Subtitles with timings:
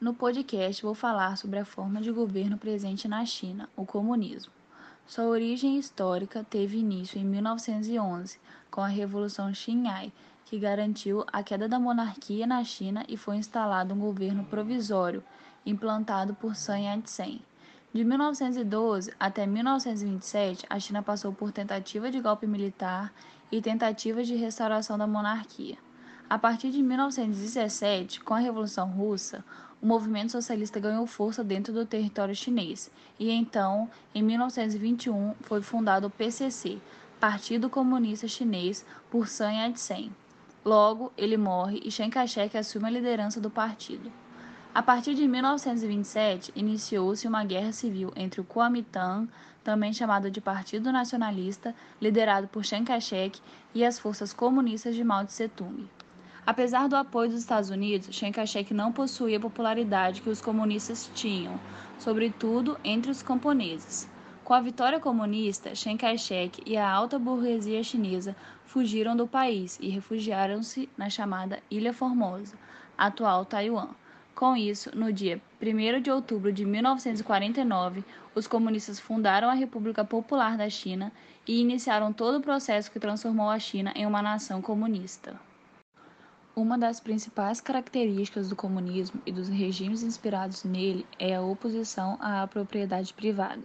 [0.00, 4.52] No podcast vou falar sobre a forma de governo presente na China, o comunismo.
[5.04, 8.38] Sua origem histórica teve início em 1911,
[8.70, 10.12] com a Revolução Xinhai,
[10.44, 15.24] que garantiu a queda da monarquia na China e foi instalado um governo provisório,
[15.66, 17.42] implantado por Sun Yat-sen.
[17.92, 23.12] De 1912 até 1927, a China passou por tentativa de golpe militar
[23.50, 25.76] e tentativas de restauração da monarquia.
[26.30, 29.42] A partir de 1917, com a Revolução Russa,
[29.80, 36.06] o movimento socialista ganhou força dentro do território chinês e então, em 1921, foi fundado
[36.06, 36.76] o PCC,
[37.18, 40.12] Partido Comunista Chinês, por Sun Yat-sen.
[40.62, 44.12] Logo, ele morre e Chiang Kai-shek assume a liderança do partido.
[44.74, 49.30] A partir de 1927, iniciou-se uma guerra civil entre o Kuomintang,
[49.64, 53.40] também chamado de Partido Nacionalista, liderado por Chiang Kai-shek,
[53.74, 55.88] e as forças comunistas de Mao Tse-tung.
[56.50, 61.10] Apesar do apoio dos Estados Unidos, Chiang Kai-shek não possuía a popularidade que os comunistas
[61.14, 61.60] tinham,
[61.98, 64.08] sobretudo entre os camponeses.
[64.44, 69.90] Com a vitória comunista, Chiang Kai-shek e a alta burguesia chinesa fugiram do país e
[69.90, 72.56] refugiaram-se na chamada Ilha Formosa,
[72.96, 73.90] atual Taiwan.
[74.34, 78.02] Com isso, no dia 1 de outubro de 1949,
[78.34, 81.12] os comunistas fundaram a República Popular da China
[81.46, 85.38] e iniciaram todo o processo que transformou a China em uma nação comunista.
[86.60, 92.44] Uma das principais características do comunismo e dos regimes inspirados nele é a oposição à
[92.48, 93.62] propriedade privada.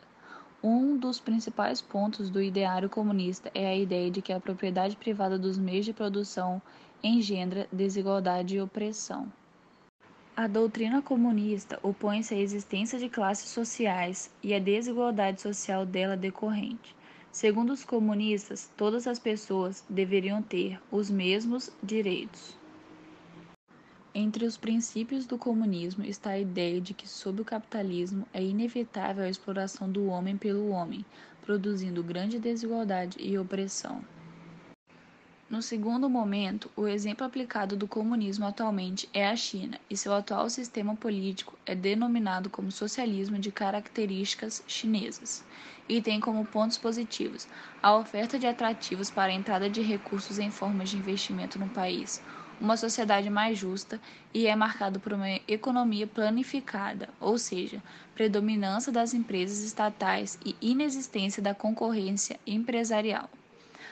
[0.61, 5.39] Um dos principais pontos do ideário comunista é a ideia de que a propriedade privada
[5.39, 6.61] dos meios de produção
[7.03, 9.25] engendra desigualdade e opressão.
[10.37, 16.95] A doutrina comunista opõe-se à existência de classes sociais e à desigualdade social dela decorrente.
[17.31, 22.61] Segundo os comunistas, todas as pessoas deveriam ter os mesmos direitos.
[24.15, 29.23] Entre os princípios do comunismo está a ideia de que, sob o capitalismo, é inevitável
[29.23, 31.03] a exploração do homem pelo homem,
[31.41, 34.05] produzindo grande desigualdade e opressão.
[35.49, 40.47] No segundo momento, o exemplo aplicado do comunismo atualmente é a China, e seu atual
[40.47, 45.43] sistema político é denominado como socialismo de características chinesas,
[45.89, 47.47] e tem como pontos positivos
[47.81, 52.21] a oferta de atrativos para a entrada de recursos em formas de investimento no país,
[52.63, 53.99] uma sociedade mais justa
[54.33, 57.83] e é marcado por uma economia planificada, ou seja,
[58.15, 63.29] predominância das empresas estatais e inexistência da concorrência empresarial.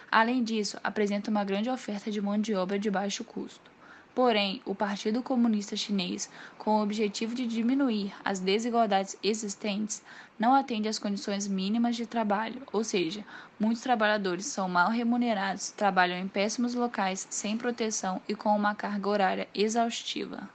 [0.10, 3.71] Além disso, apresenta uma grande oferta de mão de obra de baixo custo.
[4.14, 10.04] Porém, o Partido Comunista Chinês, com o objetivo de diminuir as desigualdades existentes,
[10.38, 13.24] não atende às condições mínimas de trabalho, ou seja,
[13.58, 19.08] muitos trabalhadores são mal remunerados, trabalham em péssimos locais, sem proteção e com uma carga
[19.08, 20.50] horária exaustiva.